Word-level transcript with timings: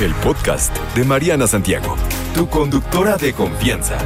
el 0.00 0.14
podcast 0.14 0.74
de 0.94 1.04
Mariana 1.04 1.46
Santiago, 1.46 1.94
tu 2.34 2.48
conductora 2.48 3.18
de 3.18 3.34
confianza. 3.34 3.98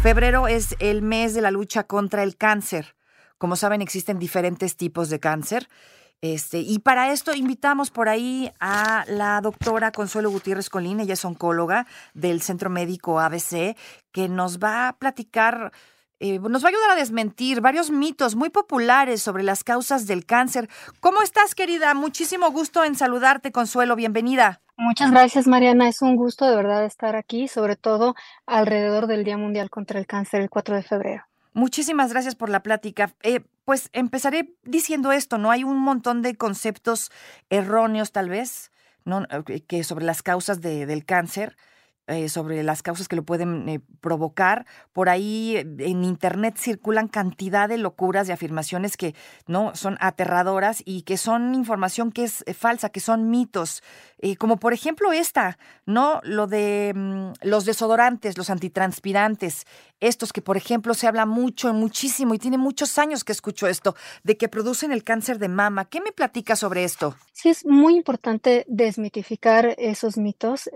Febrero 0.00 0.46
es 0.46 0.76
el 0.78 1.02
mes 1.02 1.34
de 1.34 1.40
la 1.40 1.50
lucha 1.50 1.84
contra 1.84 2.22
el 2.22 2.36
cáncer. 2.36 2.94
Como 3.38 3.56
saben, 3.56 3.82
existen 3.82 4.20
diferentes 4.20 4.76
tipos 4.76 5.10
de 5.10 5.18
cáncer. 5.18 5.68
Este, 6.20 6.60
y 6.60 6.78
para 6.78 7.10
esto 7.10 7.34
invitamos 7.34 7.90
por 7.90 8.08
ahí 8.08 8.52
a 8.60 9.04
la 9.08 9.40
doctora 9.40 9.90
Consuelo 9.90 10.30
Gutiérrez 10.30 10.70
Colín, 10.70 11.00
ella 11.00 11.14
es 11.14 11.24
oncóloga 11.24 11.88
del 12.14 12.42
Centro 12.42 12.70
Médico 12.70 13.18
ABC, 13.18 13.76
que 14.12 14.28
nos 14.28 14.60
va 14.60 14.86
a 14.86 14.92
platicar 14.98 15.72
eh, 16.22 16.38
nos 16.38 16.62
va 16.62 16.68
a 16.68 16.70
ayudar 16.70 16.90
a 16.92 16.94
desmentir 16.94 17.60
varios 17.60 17.90
mitos 17.90 18.36
muy 18.36 18.48
populares 18.48 19.20
sobre 19.20 19.42
las 19.42 19.64
causas 19.64 20.06
del 20.06 20.24
cáncer. 20.24 20.68
¿Cómo 21.00 21.20
estás, 21.20 21.56
querida? 21.56 21.94
Muchísimo 21.94 22.52
gusto 22.52 22.84
en 22.84 22.94
saludarte, 22.94 23.50
Consuelo. 23.50 23.96
Bienvenida. 23.96 24.60
Muchas 24.76 25.10
gracias, 25.10 25.48
Mariana. 25.48 25.88
Es 25.88 26.00
un 26.00 26.14
gusto 26.14 26.48
de 26.48 26.54
verdad 26.54 26.84
estar 26.84 27.16
aquí, 27.16 27.48
sobre 27.48 27.74
todo 27.74 28.14
alrededor 28.46 29.08
del 29.08 29.24
Día 29.24 29.36
Mundial 29.36 29.68
contra 29.68 29.98
el 29.98 30.06
Cáncer, 30.06 30.42
el 30.42 30.48
4 30.48 30.76
de 30.76 30.82
febrero. 30.84 31.24
Muchísimas 31.54 32.12
gracias 32.12 32.36
por 32.36 32.48
la 32.50 32.62
plática. 32.62 33.12
Eh, 33.24 33.40
pues 33.64 33.90
empezaré 33.92 34.54
diciendo 34.62 35.10
esto, 35.10 35.38
¿no? 35.38 35.50
Hay 35.50 35.64
un 35.64 35.78
montón 35.78 36.22
de 36.22 36.36
conceptos 36.36 37.10
erróneos, 37.50 38.12
tal 38.12 38.28
vez, 38.28 38.70
¿no? 39.04 39.24
Eh, 39.48 39.62
que 39.66 39.82
sobre 39.82 40.04
las 40.04 40.22
causas 40.22 40.60
del 40.60 41.04
cáncer. 41.04 41.56
Eh, 42.08 42.28
sobre 42.28 42.64
las 42.64 42.82
causas 42.82 43.06
que 43.06 43.14
lo 43.14 43.22
pueden 43.22 43.68
eh, 43.68 43.80
provocar. 44.00 44.66
Por 44.92 45.08
ahí 45.08 45.56
eh, 45.56 45.60
en 45.78 46.02
internet 46.02 46.56
circulan 46.58 47.06
cantidad 47.06 47.68
de 47.68 47.78
locuras 47.78 48.28
y 48.28 48.32
afirmaciones 48.32 48.96
que 48.96 49.14
no 49.46 49.76
son 49.76 49.96
aterradoras 50.00 50.82
y 50.84 51.02
que 51.02 51.16
son 51.16 51.54
información 51.54 52.10
que 52.10 52.24
es 52.24 52.44
falsa, 52.58 52.88
que 52.88 52.98
son 52.98 53.30
mitos. 53.30 53.84
como 54.38 54.56
por 54.56 54.72
ejemplo 54.72 55.12
esta, 55.12 55.58
¿no? 55.86 56.20
Lo 56.24 56.48
de 56.48 56.92
mm, 56.92 57.32
los 57.42 57.64
desodorantes, 57.64 58.36
los 58.36 58.50
antitranspirantes, 58.50 59.64
estos 60.00 60.32
que 60.32 60.42
por 60.42 60.56
ejemplo 60.56 60.94
se 60.94 61.06
habla 61.06 61.24
mucho, 61.24 61.72
muchísimo, 61.72 62.34
y 62.34 62.38
tiene 62.38 62.58
muchos 62.58 62.98
años 62.98 63.22
que 63.22 63.30
escucho 63.30 63.68
esto, 63.68 63.94
de 64.24 64.36
que 64.36 64.48
producen 64.48 64.90
el 64.90 65.04
cáncer 65.04 65.38
de 65.38 65.48
mama. 65.48 65.84
¿Qué 65.84 66.00
me 66.00 66.10
platica 66.10 66.56
sobre 66.56 66.82
esto? 66.82 67.14
Sí, 67.32 67.48
es 67.50 67.64
muy 67.64 67.94
importante 67.94 68.64
desmitificar 68.66 69.76
esos 69.78 70.16
mitos. 70.16 70.68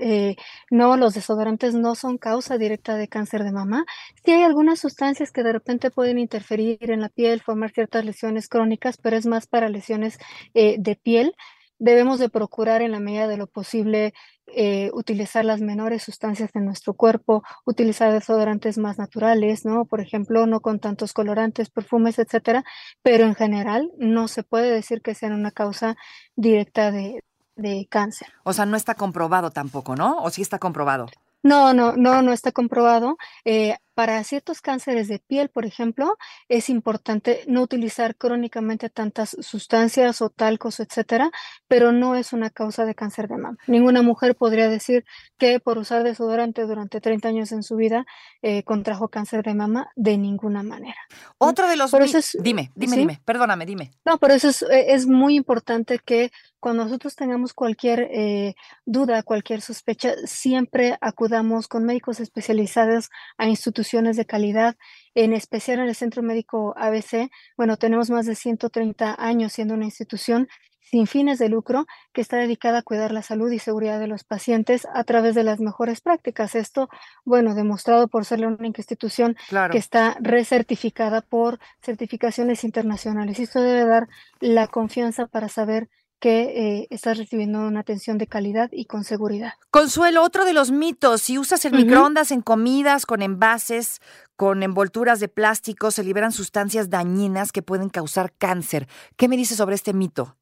no, 0.71 0.97
los 0.97 1.16
desodorantes 1.17 1.75
no 1.75 1.97
son 1.97 2.19
causa 2.19 2.59
directa 2.59 2.97
de 2.97 3.09
cáncer 3.09 3.43
de 3.43 3.51
mama. 3.51 3.85
Sí 4.25 4.31
hay 4.31 4.45
algunas 4.45 4.79
sustancias 4.79 5.33
que 5.33 5.43
de 5.43 5.53
repente 5.53 5.91
pueden 5.91 6.19
interferir 6.19 6.79
en 6.91 7.01
la 7.01 7.09
piel, 7.09 7.41
formar 7.43 7.73
ciertas 7.73 8.05
lesiones 8.05 8.49
crónicas, 8.49 8.97
pero 8.99 9.17
es 9.17 9.27
más 9.27 9.49
para 9.49 9.69
lesiones 9.69 10.19
eh, 10.55 10.77
de 10.79 10.95
piel. 10.97 11.35
Debemos 11.79 12.19
de 12.21 12.29
procurar 12.29 12.81
en 12.81 12.93
la 12.93 13.01
medida 13.01 13.29
de 13.29 13.37
lo 13.37 13.49
posible 13.49 14.15
eh, 14.47 14.91
utilizar 14.95 15.45
las 15.45 15.61
menores 15.61 16.05
sustancias 16.05 16.53
de 16.53 16.61
nuestro 16.61 16.95
cuerpo, 16.95 17.43
utilizar 17.65 18.13
desodorantes 18.13 18.79
más 18.79 18.97
naturales, 18.97 19.65
¿no? 19.65 19.85
Por 19.87 20.01
ejemplo, 20.01 20.47
no 20.47 20.61
con 20.61 20.79
tantos 20.79 21.13
colorantes, 21.13 21.69
perfumes, 21.69 22.19
etcétera, 22.19 22.65
pero 23.03 23.25
en 23.25 23.35
general 23.35 23.91
no 23.99 24.29
se 24.29 24.45
puede 24.45 24.71
decir 24.71 25.03
que 25.03 25.15
sean 25.15 25.33
una 25.33 25.51
causa 25.51 25.97
directa 26.37 26.93
de, 26.93 27.25
de 27.57 27.87
cáncer. 27.91 28.29
O 28.45 28.53
sea, 28.53 28.67
no 28.67 28.77
está 28.77 28.95
comprobado 28.95 29.51
tampoco, 29.51 29.97
¿no? 29.97 30.19
¿O 30.19 30.31
sí 30.31 30.43
está 30.43 30.59
comprobado? 30.59 31.07
No, 31.43 31.73
no, 31.75 31.97
no, 31.97 32.23
no 32.23 32.33
está 32.33 32.53
comprobado. 32.53 33.17
Eh, 33.45 33.77
para 33.97 34.23
ciertos 34.25 34.61
cánceres 34.61 35.09
de 35.09 35.21
piel, 35.21 35.49
por 35.49 35.65
ejemplo, 35.65 36.19
es 36.51 36.69
importante 36.69 37.43
no 37.49 37.63
utilizar 37.63 38.15
crónicamente 38.15 38.91
tantas 38.91 39.35
sustancias 39.41 40.21
o 40.21 40.29
talcos, 40.29 40.81
etcétera, 40.81 41.31
pero 41.67 41.93
no 41.93 42.15
es 42.15 42.35
una 42.35 42.51
causa 42.51 42.85
de 42.85 42.95
cáncer 42.95 43.27
de 43.27 43.39
mama. 43.39 43.57
Ninguna 43.67 44.03
mujer 44.03 44.37
podría 44.37 44.69
decir 44.69 45.07
que 45.39 45.61
por 45.61 45.79
usar 45.79 46.05
desodorante 46.05 46.67
durante 46.67 47.01
30 47.01 47.29
años 47.29 47.53
en 47.53 47.63
su 47.63 47.77
vida 47.77 48.05
eh, 48.43 48.65
contrajo 48.65 49.09
cáncer 49.09 49.43
de 49.43 49.55
mama 49.55 49.89
de 49.97 50.19
ninguna 50.19 50.63
manera. 50.63 50.99
Otro 51.39 51.67
de 51.67 51.77
los... 51.77 51.91
dime, 52.39 52.73
dime, 52.75 52.97
dime, 52.99 53.23
perdóname, 53.25 53.65
dime. 53.65 53.93
No, 54.05 54.19
pero 54.19 54.35
eso 54.35 54.51
es, 54.51 54.61
eh, 54.61 54.93
es 54.93 55.07
muy 55.07 55.37
importante 55.37 56.01
que 56.05 56.33
cuando 56.61 56.85
nosotros 56.85 57.15
tengamos 57.17 57.55
cualquier 57.55 58.09
eh, 58.13 58.57
duda, 58.85 59.23
cualquier 59.23 59.63
sospecha, 59.63 60.15
siempre 60.25 60.99
acudamos 61.01 61.67
con 61.67 61.85
médicos 61.85 62.21
especializados 62.21 63.09
a 63.39 63.47
instituciones 63.47 63.86
de 63.91 64.27
calidad, 64.27 64.77
en 65.15 65.33
especial 65.33 65.79
en 65.79 65.89
el 65.89 65.95
Centro 65.95 66.23
Médico 66.23 66.75
ABC. 66.77 67.31
Bueno, 67.57 67.77
tenemos 67.77 68.11
más 68.11 68.27
de 68.27 68.35
130 68.35 69.17
años 69.19 69.53
siendo 69.53 69.75
una 69.75 69.85
institución 69.85 70.49
sin 70.81 71.07
fines 71.07 71.39
de 71.39 71.49
lucro 71.49 71.87
que 72.13 72.21
está 72.21 72.37
dedicada 72.37 72.79
a 72.79 72.83
cuidar 72.83 73.11
la 73.13 73.23
salud 73.23 73.51
y 73.51 73.59
seguridad 73.59 73.99
de 73.99 74.07
los 74.07 74.25
pacientes 74.25 74.87
a 74.93 75.05
través 75.05 75.35
de 75.35 75.43
las 75.43 75.61
mejores 75.61 76.01
prácticas. 76.01 76.55
Esto, 76.55 76.89
bueno, 77.25 77.55
demostrado 77.55 78.09
por 78.09 78.25
ser 78.25 78.47
una 78.47 78.67
institución 78.67 79.37
que 79.71 79.79
está 79.79 80.17
recertificada 80.21 81.23
por 81.23 81.59
certificaciones 81.81 82.63
internacionales. 82.63 83.39
Y 83.39 83.45
esto 83.45 83.61
debe 83.61 83.85
dar 83.85 84.09
la 84.41 84.69
confianza 84.69 85.27
para 85.27 85.49
saber 85.49 85.89
que 86.19 86.43
eh, 86.43 86.87
estás 86.91 87.19
recibiendo 87.19 87.61
una 87.61 87.81
atención 87.81 88.19
de 88.19 88.27
calidad 88.27 88.71
y 88.73 88.87
con 88.87 89.05
seguridad. 89.05 89.53
Consuelo, 89.71 90.23
otro 90.23 90.45
de 90.45 90.53
los 90.53 90.71
mitos, 90.71 91.23
si 91.23 91.39
usas 91.39 91.65
el 91.65 91.73
microondas 91.73 92.31
en 92.31 92.41
comidas 92.41 93.07
con 93.07 93.23
envases, 93.23 94.01
con 94.37 94.63
envolturas 94.63 95.21
de 95.21 95.29
plástico, 95.29 95.91
se 95.91 96.05
liberan 96.05 96.33
sustancias 96.33 96.91
dañinas 96.91 97.53
que 97.53 97.63
pueden 97.63 97.91
causar 97.91 98.33
cáncer. 98.33 98.89
¿Qué 99.17 99.29
me 99.29 99.37
dices 99.37 99.59
sobre 99.59 99.75
este 99.75 99.93
mito? 99.93 100.37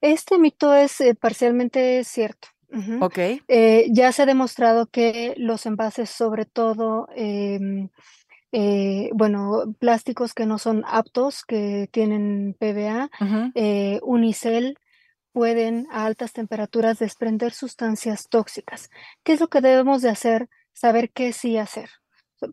Este 0.00 0.38
mito 0.38 0.74
es 0.74 1.00
eh, 1.00 1.14
parcialmente 1.14 2.04
cierto. 2.04 2.48
Ok. 3.00 3.18
Eh, 3.48 3.86
ya 3.90 4.12
se 4.12 4.22
ha 4.22 4.26
demostrado 4.26 4.86
que 4.86 5.34
los 5.36 5.66
envases, 5.66 6.08
sobre 6.08 6.44
todo 6.44 7.08
em, 7.16 7.88
eh, 8.52 9.10
bueno, 9.14 9.74
plásticos 9.78 10.34
que 10.34 10.46
no 10.46 10.58
son 10.58 10.84
aptos, 10.86 11.44
que 11.44 11.88
tienen 11.92 12.56
PVA, 12.58 13.10
eh, 13.54 14.00
unicel, 14.02 14.76
pueden 15.32 15.86
a 15.90 16.06
altas 16.06 16.32
temperaturas 16.32 16.98
desprender 16.98 17.52
sustancias 17.52 18.28
tóxicas. 18.28 18.90
¿Qué 19.22 19.32
es 19.34 19.40
lo 19.40 19.48
que 19.48 19.60
debemos 19.60 20.02
de 20.02 20.10
hacer? 20.10 20.48
Saber 20.72 21.10
qué 21.10 21.32
sí 21.32 21.56
hacer. 21.56 21.90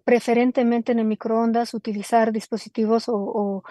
Preferentemente 0.03 0.91
en 0.91 0.99
el 0.99 1.05
microondas, 1.05 1.73
utilizar 1.73 2.31
dispositivos 2.31 3.05
o, 3.07 3.63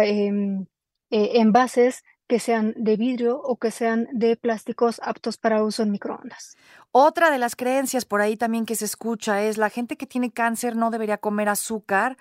em, 0.00 0.66
eh, 1.10 1.40
envases 1.40 2.02
que 2.26 2.38
sean 2.38 2.74
de 2.76 2.96
vidrio 2.96 3.40
o 3.40 3.56
que 3.56 3.70
sean 3.70 4.08
de 4.12 4.36
plásticos 4.36 5.00
aptos 5.02 5.36
para 5.36 5.62
uso 5.62 5.82
en 5.82 5.90
microondas. 5.90 6.56
Otra 6.90 7.30
de 7.30 7.38
las 7.38 7.56
creencias 7.56 8.04
por 8.04 8.20
ahí 8.20 8.36
también 8.36 8.66
que 8.66 8.76
se 8.76 8.84
escucha 8.84 9.42
es 9.42 9.58
la 9.58 9.70
gente 9.70 9.96
que 9.96 10.06
tiene 10.06 10.30
cáncer 10.30 10.76
no 10.76 10.90
debería 10.90 11.18
comer 11.18 11.48
azúcar 11.48 12.16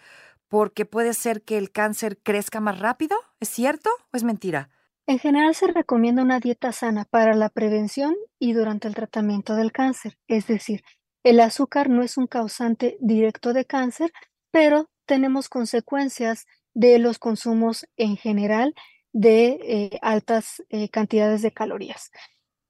porque 0.48 0.86
puede 0.86 1.14
ser 1.14 1.42
que 1.42 1.58
el 1.58 1.72
cáncer 1.72 2.18
crezca 2.22 2.60
más 2.60 2.80
rápido. 2.80 3.18
¿Es 3.40 3.50
cierto 3.50 3.90
o 4.12 4.18
es 4.18 4.24
mentira? 4.24 4.70
En 5.06 5.20
general 5.20 5.54
se 5.56 5.68
recomienda 5.68 6.22
una 6.22 6.40
dieta 6.40 6.72
sana 6.72 7.06
para 7.06 7.34
la 7.34 7.50
prevención 7.50 8.16
y 8.40 8.54
durante 8.54 8.88
el 8.88 8.96
tratamiento 8.96 9.56
del 9.56 9.72
cáncer. 9.72 10.18
Es 10.28 10.48
decir, 10.48 10.84
el 11.24 11.40
azúcar 11.40 11.90
no 11.90 12.04
es 12.04 12.18
un 12.18 12.28
causante 12.28 12.98
directo 13.00 13.54
de 13.54 13.66
cáncer, 13.66 14.12
pero 14.52 14.90
tenemos 15.06 15.50
consecuencias 15.50 16.46
de 16.74 17.00
los 17.00 17.20
consumos 17.20 17.86
en 17.98 18.16
general 18.16 18.74
de 19.14 19.60
eh, 19.64 20.00
altas 20.02 20.64
eh, 20.70 20.90
cantidades 20.90 21.42
de 21.42 21.52
calorías. 21.52 22.12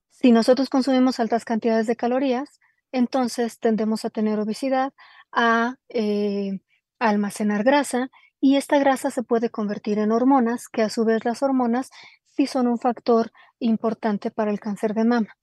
Si 0.09 0.31
nosotros 0.31 0.70
consumimos 0.70 1.20
altas 1.20 1.46
cantidades 1.46 1.88
de 1.88 1.96
calorías, 1.96 2.59
entonces 2.92 3.59
tendemos 3.59 4.06
a 4.06 4.09
tener 4.09 4.40
obesidad, 4.40 4.94
a, 5.32 5.78
eh, 5.90 6.59
almacenar 7.00 7.64
grasa 7.64 8.09
y 8.40 8.58
esta 8.58 8.78
grasa 8.78 9.09
se 9.09 9.24
puede 9.24 9.50
convertir 9.50 10.00
en 10.00 10.12
hormonas, 10.12 10.68
que 10.70 10.82
a 10.84 10.90
su 10.90 11.06
vez 11.06 11.26
las 11.26 11.42
hormonas 11.42 11.90
sí 12.26 12.46
son 12.46 12.68
un 12.68 12.78
factor 12.78 13.32
importante 13.59 14.32
para 14.32 14.52
el 14.52 14.59
cáncer 14.59 14.94
de 14.94 15.06
mama. 15.06 15.38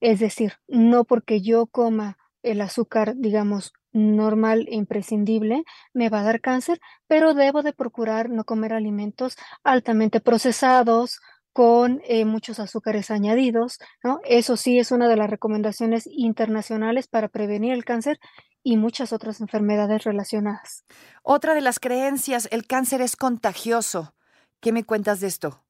Es 0.00 0.20
decir, 0.20 0.54
no 0.68 1.04
porque 1.04 1.40
yo 1.40 1.66
coma 1.66 2.16
el 2.42 2.60
azúcar, 2.60 3.14
digamos, 3.16 3.72
normal 3.94 4.66
e 4.68 4.74
imprescindible, 4.74 5.64
me 5.94 6.10
va 6.10 6.20
a 6.20 6.24
dar 6.24 6.42
cáncer, 6.42 6.80
pero 7.06 7.32
debo 7.32 7.62
de 7.62 7.72
procurar 7.72 8.28
no 8.28 8.44
comer 8.44 8.74
alimentos 8.74 9.36
altamente 9.62 10.20
procesados, 10.20 11.20
con 11.54 12.02
eh, 12.04 12.24
muchos 12.24 12.58
azúcares 12.58 13.12
añadidos, 13.12 13.78
¿no? 14.02 14.18
Eso 14.24 14.56
sí 14.56 14.80
es 14.80 14.90
una 14.90 15.08
de 15.08 15.16
las 15.16 15.30
recomendaciones 15.30 16.08
internacionales 16.08 17.06
para 17.06 17.28
prevenir 17.28 17.72
el 17.72 17.84
cáncer 17.84 18.18
y 18.64 18.76
muchas 18.76 19.12
otras 19.12 19.40
enfermedades 19.40 20.02
relacionadas. 20.02 20.84
Otra 21.22 21.54
de 21.54 21.60
las 21.60 21.78
creencias, 21.78 22.48
el 22.50 22.66
cáncer 22.66 23.02
es 23.02 23.14
contagioso. 23.14 24.14
¿Qué 24.60 24.72
me 24.72 24.82
cuentas 24.82 25.20
de 25.20 25.28
esto? 25.28 25.62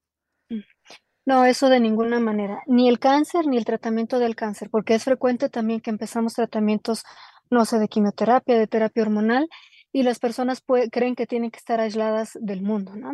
Mm. 0.49 0.61
No, 1.27 1.45
eso 1.45 1.69
de 1.69 1.79
ninguna 1.79 2.19
manera. 2.19 2.63
Ni 2.65 2.89
el 2.89 2.97
cáncer 2.97 3.45
ni 3.45 3.57
el 3.57 3.65
tratamiento 3.65 4.17
del 4.17 4.35
cáncer, 4.35 4.69
porque 4.71 4.95
es 4.95 5.03
frecuente 5.03 5.49
también 5.49 5.81
que 5.81 5.91
empezamos 5.91 6.33
tratamientos 6.33 7.03
no 7.55 7.65
sé, 7.65 7.79
de 7.79 7.87
quimioterapia, 7.87 8.59
de 8.59 8.67
terapia 8.67 9.03
hormonal, 9.03 9.47
y 9.93 10.03
las 10.03 10.19
personas 10.19 10.61
creen 10.91 11.15
que 11.15 11.25
tienen 11.25 11.51
que 11.51 11.59
estar 11.59 11.79
aisladas 11.79 12.31
del 12.41 12.61
mundo, 12.61 12.97
¿no? 12.97 13.13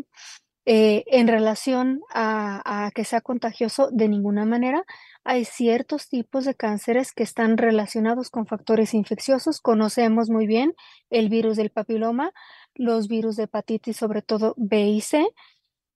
Eh, 0.66 1.04
en 1.08 1.28
relación 1.28 2.02
a, 2.14 2.86
a, 2.86 2.92
que 2.92 3.04
sea 3.04 3.22
contagioso, 3.22 3.90
de 3.92 4.08
ninguna 4.08 4.46
manera. 4.46 4.84
Hay 5.24 5.46
ciertos 5.46 6.08
tipos 6.08 6.46
de 6.46 6.56
cánceres 6.56 7.14
que 7.14 7.24
están 7.24 7.58
relacionados 7.58 8.30
con 8.30 8.46
factores 8.48 8.94
infecciosos. 8.94 9.60
Conocemos 9.60 10.30
muy 10.30 10.48
bien 10.48 10.74
el 11.12 11.30
virus 11.30 11.58
del 11.58 11.70
papiloma, 11.72 12.32
los 12.76 13.08
virus 13.08 13.36
de 13.38 13.44
hepatitis, 13.44 13.98
sobre 13.98 14.22
todo 14.24 14.54
B 14.58 14.88
y 14.88 15.02
C. 15.02 15.28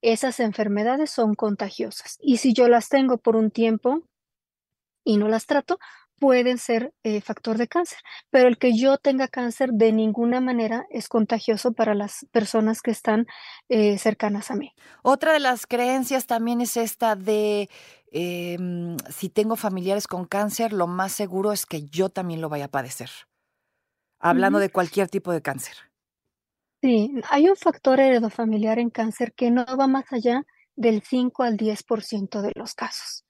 Esas 0.02 0.40
enfermedades 0.40 1.10
son 1.10 1.34
contagiosas. 1.36 2.18
Y 2.22 2.38
si 2.38 2.54
yo 2.54 2.68
las 2.68 2.90
tengo 2.90 3.18
por 3.18 3.36
un 3.36 3.50
tiempo 3.50 4.04
y 5.04 5.18
no 5.18 5.28
las 5.28 5.46
trato, 5.46 5.80
pueden 6.20 6.58
ser 6.58 6.94
eh, 7.04 7.22
factor 7.22 7.58
de 7.58 7.68
cáncer, 7.68 8.00
pero 8.30 8.48
el 8.48 8.58
que 8.58 8.78
yo 8.78 8.98
tenga 8.98 9.28
cáncer 9.28 9.72
de 9.72 9.92
ninguna 9.92 10.42
manera 10.42 10.86
es 10.90 11.08
contagioso 11.08 11.74
para 11.74 11.94
las 11.94 12.26
personas 12.32 12.82
que 12.82 12.92
están 12.92 13.26
eh, 13.70 13.98
cercanas 13.98 14.52
a 14.52 14.56
mí. 14.56 14.72
Otra 15.04 15.34
de 15.34 15.40
las 15.40 15.68
creencias 15.68 16.26
también 16.26 16.62
es 16.62 16.78
esta 16.78 17.16
de 17.16 17.70
em, 18.12 18.98
si 19.10 19.30
tengo 19.30 19.56
familiares 19.56 20.08
con 20.08 20.26
cáncer, 20.26 20.74
lo 20.74 20.88
más 20.88 21.12
seguro 21.12 21.52
es 21.52 21.66
que 21.66 21.84
yo 21.86 22.10
también 22.10 22.42
lo 22.42 22.50
vaya 22.50 22.66
a 22.66 22.72
padecer. 22.72 23.10
Hablando 24.20 24.60
de 24.60 24.70
cualquier 24.70 25.10
tipo 25.10 25.32
de 25.32 25.42
cáncer. 25.42 25.76
Sí, 26.82 27.12
hay 27.30 27.50
un 27.50 27.56
factor 27.56 28.00
heredofamiliar 28.00 28.80
en 28.80 28.90
cáncer 28.90 29.34
que 29.34 29.52
no 29.52 29.66
va 29.66 29.88
más 29.88 30.12
allá 30.12 30.44
del 30.76 31.02
5 31.02 31.44
al 31.44 31.58
10% 31.58 32.42
de 32.42 32.52
los 32.56 32.74
casos 32.74 33.25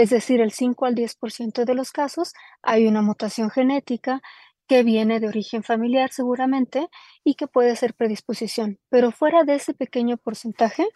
es 0.00 0.08
decir, 0.08 0.40
el 0.40 0.50
5 0.50 0.86
al 0.86 0.94
10% 0.94 1.64
de 1.66 1.74
los 1.74 1.92
casos 1.92 2.32
hay 2.62 2.86
una 2.86 3.02
mutación 3.02 3.50
genética 3.50 4.22
que 4.66 4.82
viene 4.82 5.20
de 5.20 5.28
origen 5.28 5.62
familiar 5.62 6.10
seguramente 6.10 6.88
y 7.22 7.34
que 7.34 7.46
puede 7.46 7.76
ser 7.76 7.92
predisposición. 7.92 8.78
Pero 8.88 9.10
fuera 9.10 9.44
de 9.44 9.56
ese 9.56 9.74
pequeño 9.74 10.16
porcentaje, 10.16 10.86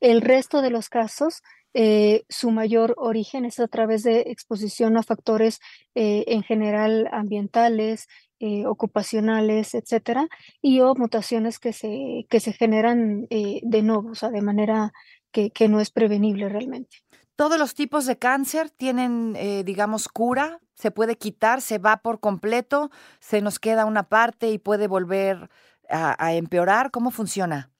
el 0.00 0.22
resto 0.22 0.62
de 0.62 0.70
los 0.70 0.88
casos, 0.88 1.42
eh, 1.74 2.24
su 2.30 2.50
mayor 2.50 2.94
origen 2.96 3.44
es 3.44 3.60
a 3.60 3.68
través 3.68 4.02
de 4.04 4.20
exposición 4.28 4.96
a 4.96 5.02
factores 5.02 5.60
eh, 5.94 6.24
en 6.28 6.42
general 6.42 7.08
ambientales, 7.12 8.06
eh, 8.40 8.64
ocupacionales, 8.64 9.74
etcétera, 9.74 10.28
y 10.62 10.80
o 10.80 10.94
mutaciones 10.94 11.58
que 11.58 11.74
se, 11.74 12.26
que 12.30 12.40
se 12.40 12.54
generan 12.54 13.26
de 13.28 13.82
nuevo, 13.82 14.12
o 14.12 14.14
sea, 14.14 14.30
de 14.30 14.40
manera 14.40 14.92
que, 15.30 15.50
que 15.50 15.68
no 15.68 15.80
es 15.80 15.90
prevenible 15.90 16.48
realmente. 16.48 16.98
¿Todos 17.36 17.58
los 17.58 17.74
tipos 17.74 18.06
de 18.06 18.18
cáncer 18.18 18.70
tienen, 18.70 19.34
eh, 19.36 19.62
digamos, 19.62 20.08
cura? 20.08 20.58
¿Se 20.74 20.90
puede 20.90 21.16
quitar? 21.16 21.60
¿Se 21.60 21.78
va 21.78 21.98
por 21.98 22.18
completo? 22.18 22.90
¿Se 23.20 23.42
nos 23.42 23.58
queda 23.58 23.84
una 23.84 24.04
parte 24.04 24.50
y 24.50 24.58
puede 24.58 24.88
volver 24.88 25.50
a, 25.88 26.34
empeorar? 26.34 26.90
¿Cómo 26.90 27.10
funciona? 27.10 27.70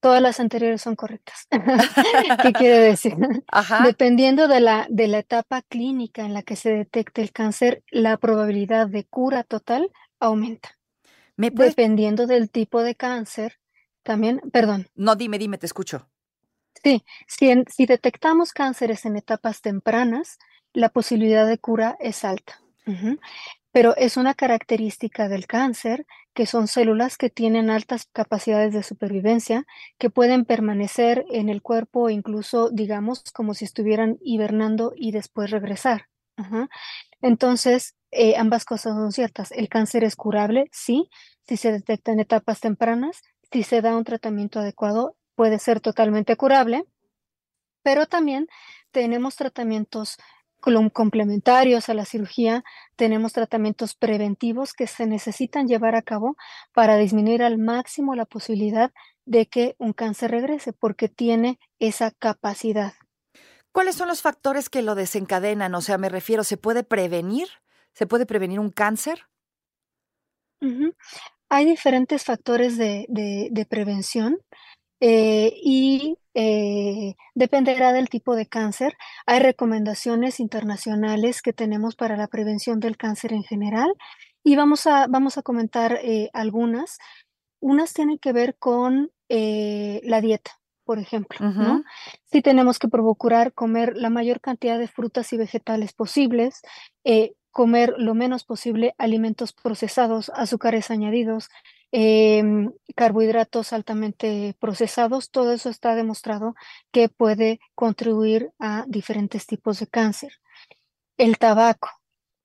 Todas 0.00 0.20
las 0.20 0.40
anteriores 0.40 0.82
son 0.82 0.96
correctas. 0.96 1.46
¿Qué 2.42 2.52
quiere 2.52 2.78
decir? 2.80 3.14
Dependiendo 3.84 4.48
de 4.48 4.60
la, 4.60 4.86
de 4.90 5.08
la 5.08 5.18
etapa 5.18 5.62
clínica 5.62 6.24
en 6.24 6.34
la 6.34 6.42
que 6.42 6.56
se 6.56 6.70
detecte 6.70 7.22
el 7.22 7.32
cáncer, 7.32 7.82
la 7.90 8.16
probabilidad 8.16 8.88
de 8.88 9.04
cura 9.04 9.44
total 9.44 9.90
aumenta. 10.20 10.76
Dependiendo 11.36 12.26
del 12.26 12.50
tipo 12.50 12.82
de 12.82 12.96
cáncer, 12.96 13.60
también, 14.02 14.40
perdón. 14.52 14.88
No, 14.96 15.14
dime, 15.14 15.38
dime, 15.38 15.58
te 15.58 15.66
escucho. 15.66 16.08
Sí, 16.82 17.04
si, 17.26 17.86
detectamos 17.86 18.52
cánceres 18.52 19.04
en 19.04 19.16
etapas 19.16 19.60
tempranas, 19.60 20.38
la 20.72 20.88
posibilidad 20.88 21.46
de 21.46 21.58
cura 21.58 21.96
es 22.00 22.24
alta. 22.24 22.60
Pero 23.70 23.94
es 23.96 24.16
una 24.16 24.32
característica 24.32 25.28
del 25.28 25.46
cáncer 25.46 26.06
que 26.32 26.46
son 26.46 26.68
células 26.68 27.18
que 27.18 27.28
tienen 27.28 27.68
altas 27.68 28.08
capacidades 28.12 28.72
de 28.72 28.82
supervivencia, 28.82 29.66
que 29.98 30.08
pueden 30.08 30.44
permanecer 30.46 31.26
en 31.30 31.48
el 31.48 31.60
cuerpo 31.60 32.08
incluso, 32.08 32.70
digamos, 32.70 33.24
como 33.34 33.54
si 33.54 33.64
estuvieran 33.66 34.16
hibernando 34.22 34.94
y 34.96 35.10
después 35.12 35.50
regresar. 35.50 36.06
Entonces, 37.20 37.94
eh, 38.10 38.36
ambas 38.36 38.64
cosas 38.64 38.94
son 38.94 39.12
ciertas. 39.12 39.52
El 39.52 39.68
cáncer 39.68 40.04
es 40.04 40.16
curable, 40.16 40.68
sí, 40.72 41.10
si 41.46 41.56
se 41.56 41.72
detecta 41.72 42.12
en 42.12 42.20
etapas 42.20 42.60
tempranas, 42.60 43.20
si 43.52 43.64
se 43.64 43.82
da 43.82 43.96
un 43.96 44.04
tratamiento 44.04 44.60
adecuado, 44.60 45.16
puede 45.38 45.60
ser 45.60 45.78
totalmente 45.78 46.34
curable, 46.34 46.84
pero 47.84 48.06
también 48.06 48.48
tenemos 48.90 49.36
tratamientos 49.36 50.16
complementarios 50.92 51.88
a 51.88 51.94
la 51.94 52.04
cirugía, 52.04 52.64
tenemos 52.96 53.34
tratamientos 53.34 53.94
preventivos 53.94 54.72
que 54.72 54.88
se 54.88 55.06
necesitan 55.06 55.68
llevar 55.68 55.94
a 55.94 56.02
cabo 56.02 56.36
para 56.74 56.96
disminuir 56.96 57.44
al 57.44 57.56
máximo 57.56 58.16
la 58.16 58.24
posibilidad 58.24 58.90
de 59.26 59.46
que 59.46 59.76
un 59.78 59.92
cáncer 59.92 60.32
regrese, 60.32 60.72
porque 60.72 61.08
tiene 61.08 61.60
esa 61.78 62.10
capacidad. 62.10 62.94
¿Cuáles 63.70 63.94
son 63.94 64.08
los 64.08 64.22
factores 64.22 64.68
que 64.68 64.82
lo 64.82 64.96
desencadenan? 64.96 65.72
O 65.76 65.82
sea, 65.82 65.98
me 65.98 66.08
refiero, 66.08 66.42
¿se 66.42 66.56
puede 66.56 66.82
prevenir? 66.82 67.46
¿Se 67.92 68.08
puede 68.08 68.26
prevenir 68.26 68.58
un 68.58 68.72
cáncer? 68.72 69.28
Hay 71.48 71.64
diferentes 71.64 72.24
factores 72.24 72.76
de, 72.76 73.06
de 73.08 73.66
prevención. 73.66 74.40
Eh, 75.00 75.52
y 75.62 76.18
eh, 76.34 77.14
dependerá 77.34 77.92
del 77.92 78.08
tipo 78.08 78.34
de 78.34 78.46
cáncer. 78.46 78.96
Hay 79.26 79.40
recomendaciones 79.40 80.40
internacionales 80.40 81.42
que 81.42 81.52
tenemos 81.52 81.94
para 81.94 82.16
la 82.16 82.26
prevención 82.26 82.80
del 82.80 82.96
cáncer 82.96 83.32
en 83.32 83.44
general 83.44 83.92
y 84.42 84.56
vamos 84.56 84.86
a, 84.86 85.06
vamos 85.08 85.38
a 85.38 85.42
comentar 85.42 85.98
eh, 86.02 86.30
algunas. 86.32 86.98
Unas 87.60 87.92
tienen 87.92 88.18
que 88.18 88.32
ver 88.32 88.56
con 88.58 89.10
la 89.30 90.22
dieta, 90.22 90.52
por 90.84 90.98
ejemplo, 90.98 91.38
¿no? 91.50 91.84
Si 92.32 92.40
tenemos 92.40 92.78
que 92.78 92.88
procurar 92.88 93.52
comer 93.52 93.94
la 93.94 94.08
mayor 94.08 94.40
cantidad 94.40 94.78
de 94.78 94.88
frutas 94.88 95.30
y 95.34 95.36
vegetales 95.36 95.92
posibles, 95.92 96.62
comer 97.50 97.92
lo 97.98 98.14
menos 98.14 98.44
posible 98.44 98.94
alimentos 98.96 99.52
procesados, 99.52 100.30
azúcares 100.34 100.90
añadidos, 100.90 101.50
Em, 101.90 102.70
carbohidratos 102.96 103.72
altamente 103.72 104.54
procesados, 104.60 105.30
todo 105.30 105.52
eso 105.52 105.70
está 105.70 105.94
demostrado 105.94 106.54
que 106.92 107.08
puede 107.08 107.60
contribuir 107.74 108.50
a 108.58 108.84
diferentes 108.88 109.46
tipos 109.46 109.78
de 109.80 109.86
cáncer. 109.86 110.32
El 111.16 111.38
tabaco. 111.38 111.88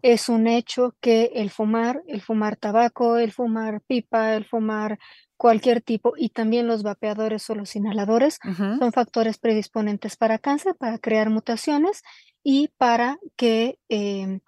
Es 0.02 0.30
un 0.30 0.48
hecho 0.48 0.96
que 1.02 1.32
el 1.36 1.50
fumar, 1.50 2.04
el 2.08 2.22
fumar 2.22 2.58
tabaco, 2.58 3.18
el 3.18 3.32
fumar 3.32 3.82
pipa, 3.82 4.36
el 4.36 4.46
fumar 4.46 5.00
cualquier 5.38 5.82
tipo 5.82 6.14
y 6.18 6.30
también 6.30 6.68
los 6.68 6.84
vapeadores 6.84 7.50
o 7.50 7.56
los 7.56 7.76
inhaladores 7.76 8.40
son 8.58 8.92
factores 8.92 9.38
predisponentes 9.38 10.18
para 10.18 10.40
cáncer, 10.40 10.76
para 10.76 11.00
crear 11.00 11.30
mutaciones 11.30 12.04
y 12.44 12.70
para 12.78 13.18
que, 13.38 13.80
em, 13.90 14.42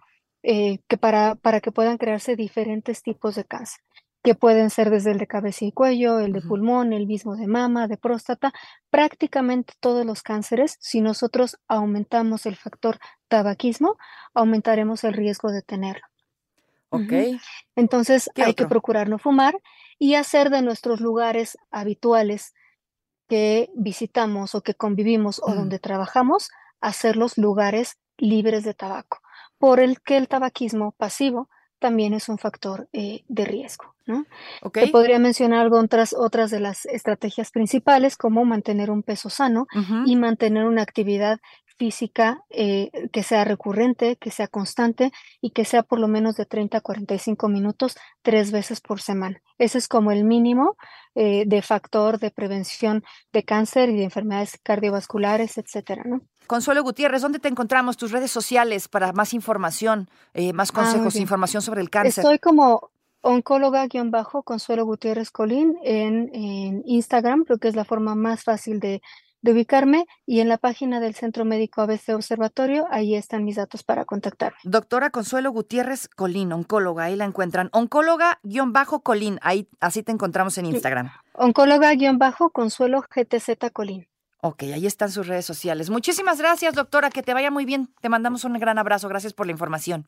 eh, 0.44 0.80
que 0.88 0.98
para, 0.98 1.36
para 1.36 1.62
que 1.62 1.72
puedan 1.72 1.98
crearse 1.98 2.36
diferentes 2.36 3.02
tipos 3.02 3.36
de 3.36 3.46
cáncer 3.46 3.80
que 4.26 4.34
pueden 4.34 4.72
ser 4.72 4.90
desde 4.90 5.12
el 5.12 5.20
de 5.20 5.28
cabeza 5.28 5.66
y 5.66 5.72
cuello, 5.72 6.20
el 6.20 6.34
de 6.34 6.42
pulmón, 6.42 6.94
el 6.94 7.06
mismo 7.06 7.36
de 7.36 7.46
mama, 7.46 7.88
de 7.88 7.96
próstata, 7.96 8.52
prácticamente 8.90 9.76
todos 9.80 10.04
los 10.04 10.24
cánceres, 10.24 10.78
si 10.80 11.00
nosotros 11.00 11.60
aumentamos 11.68 12.48
el 12.48 12.56
factor 12.56 12.98
tabaquismo, 13.28 13.98
aumentaremos 14.34 15.04
el 15.04 15.14
riesgo 15.14 15.52
de 15.52 15.62
tenerlo. 15.62 16.08
Ok. 16.90 17.40
Entonces 17.76 18.32
hay 18.36 18.56
que 18.56 18.66
procurar 18.66 19.10
no 19.10 19.20
fumar 19.20 19.62
y 20.00 20.16
hacer 20.16 20.50
de 20.50 20.64
nuestros 20.64 21.02
lugares 21.02 21.56
habituales 21.70 22.56
que 23.30 23.70
visitamos 23.76 24.56
o 24.56 24.62
que 24.62 24.74
convivimos 24.74 25.40
o 25.44 25.54
donde 25.54 25.78
trabajamos, 25.78 26.50
hacerlos 26.82 27.38
lugares 27.38 28.00
libres 28.18 28.64
de 28.64 28.74
tabaco, 28.74 29.20
por 29.60 29.80
el 29.80 30.02
que 30.02 30.18
el 30.18 30.28
tabaquismo 30.28 30.94
pasivo 30.94 31.48
también 31.86 32.16
es 32.16 32.30
un 32.30 32.40
factor 32.40 32.88
eh, 32.94 33.24
de 33.28 33.46
riesgo. 33.46 33.94
¿no? 34.08 34.26
Te 34.74 34.88
podría 34.88 35.20
mencionar 35.20 35.68
otras, 35.72 36.16
otras 36.18 36.50
de 36.50 36.60
las 36.60 36.88
estrategias 36.88 37.52
principales, 37.52 38.18
como 38.18 38.44
mantener 38.44 38.90
un 38.90 39.04
peso 39.04 39.30
sano 39.30 39.68
y 40.08 40.16
mantener 40.16 40.66
una 40.66 40.82
actividad 40.82 41.40
física 41.78 42.44
eh, 42.50 43.10
que 43.12 43.24
sea 43.24 43.44
recurrente, 43.44 44.16
que 44.18 44.32
sea 44.32 44.48
constante 44.48 45.12
y 45.42 45.52
que 45.52 45.66
sea 45.66 45.84
por 45.84 46.00
lo 46.00 46.08
menos 46.08 46.36
de 46.36 46.46
30 46.46 46.78
a 46.78 46.82
45 46.82 47.50
minutos 47.50 47.98
tres 48.22 48.52
veces 48.52 48.82
por 48.82 49.02
semana. 49.02 49.42
Ese 49.58 49.78
es 49.78 49.88
como 49.88 50.12
el 50.12 50.24
mínimo 50.24 50.78
eh, 51.16 51.44
de 51.46 51.62
factor 51.62 52.20
de 52.20 52.32
prevención 52.32 53.04
de 53.32 53.44
cáncer 53.44 53.90
y 53.90 53.98
de 53.98 54.04
enfermedades 54.04 54.60
cardiovasculares, 54.64 55.58
etcétera, 55.58 56.04
¿no? 56.06 56.22
Consuelo 56.48 56.84
Gutiérrez, 56.84 57.22
¿dónde 57.22 57.40
te 57.40 57.48
encontramos? 57.48 57.98
Tus 57.98 58.12
redes 58.12 58.32
sociales 58.32 58.88
para 58.88 59.12
más 59.14 59.34
información, 59.34 60.10
eh, 60.34 60.54
más 60.54 60.70
ah, 60.72 60.74
consejos, 60.74 61.16
información 61.16 61.62
sobre 61.62 61.82
el 61.82 61.90
cáncer. 61.90 62.24
Estoy 62.24 62.40
como 62.40 62.92
oncóloga-consuelo 63.22 64.86
Gutiérrez 64.86 65.32
Colín 65.32 65.76
en, 65.84 66.30
en 66.34 66.84
Instagram, 66.86 67.44
creo 67.44 67.58
que 67.58 67.68
es 67.68 67.76
la 67.76 67.84
forma 67.84 68.14
más 68.14 68.44
fácil 68.44 68.80
de, 68.80 69.02
de 69.46 69.52
ubicarme 69.52 70.08
y 70.26 70.40
en 70.40 70.50
la 70.50 70.58
página 70.58 71.00
del 71.00 71.14
Centro 71.14 71.46
Médico 71.46 71.82
ABC 71.82 72.16
Observatorio, 72.16 72.88
ahí 72.90 73.16
están 73.16 73.46
mis 73.46 73.58
datos 73.58 73.84
para 73.84 74.04
contactarme. 74.04 74.58
Doctora 74.64 75.12
Consuelo 75.12 75.52
Gutiérrez 75.52 76.08
Colín, 76.08 76.52
oncóloga, 76.52 77.04
ahí 77.04 77.16
la 77.16 77.26
encuentran. 77.26 77.70
Oncóloga-Colín, 77.72 79.38
ahí 79.44 79.70
así 79.80 80.02
te 80.02 80.12
encontramos 80.12 80.58
en 80.58 80.66
Instagram. 80.66 81.12
Oncóloga-Consuelo 81.34 83.04
GTZ 83.04 83.72
Colín. 83.72 84.08
Ok, 84.42 84.64
ahí 84.64 84.88
están 84.88 85.12
sus 85.12 85.28
redes 85.28 85.46
sociales. 85.46 85.92
Muchísimas 85.92 86.40
gracias, 86.40 86.74
doctora, 86.74 87.12
que 87.12 87.22
te 87.22 87.36
vaya 87.36 87.52
muy 87.52 87.66
bien. 87.66 87.94
Te 88.02 88.10
mandamos 88.10 88.46
un 88.46 88.54
gran 88.54 88.80
abrazo. 88.80 89.08
Gracias 89.10 89.34
por 89.34 89.46
la 89.46 89.52
información. 89.52 90.08